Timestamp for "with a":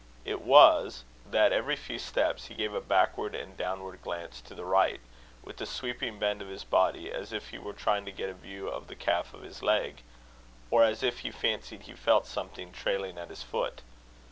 5.43-5.67